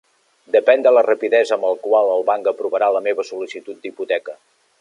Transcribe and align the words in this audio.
Depèn 0.53 0.85
de 0.85 0.93
la 0.97 1.03
rapidesa 1.07 1.53
amb 1.59 1.69
el 1.71 1.77
qual 1.85 2.11
el 2.15 2.27
banc 2.31 2.51
aprovarà 2.53 2.91
la 2.97 3.05
meva 3.11 3.29
sol·licitud 3.31 3.83
d'hipoteca. 3.85 4.39